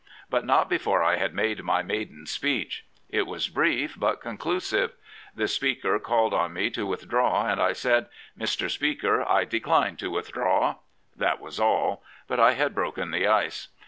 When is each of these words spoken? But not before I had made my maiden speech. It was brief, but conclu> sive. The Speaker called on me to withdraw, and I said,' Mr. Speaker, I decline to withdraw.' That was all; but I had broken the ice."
But 0.31 0.45
not 0.47 0.67
before 0.67 1.03
I 1.03 1.17
had 1.17 1.35
made 1.35 1.61
my 1.63 1.83
maiden 1.83 2.25
speech. 2.25 2.87
It 3.07 3.27
was 3.27 3.49
brief, 3.49 3.93
but 3.99 4.19
conclu> 4.19 4.59
sive. 4.59 4.93
The 5.35 5.47
Speaker 5.47 5.99
called 5.99 6.33
on 6.33 6.53
me 6.53 6.71
to 6.71 6.87
withdraw, 6.87 7.45
and 7.47 7.61
I 7.61 7.73
said,' 7.73 8.07
Mr. 8.45 8.67
Speaker, 8.71 9.23
I 9.29 9.45
decline 9.45 9.97
to 9.97 10.09
withdraw.' 10.09 10.77
That 11.15 11.39
was 11.39 11.59
all; 11.59 12.03
but 12.27 12.39
I 12.39 12.53
had 12.53 12.73
broken 12.73 13.11
the 13.11 13.27
ice." 13.27 13.67